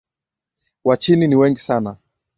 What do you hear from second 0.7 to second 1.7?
Wachini ni wengi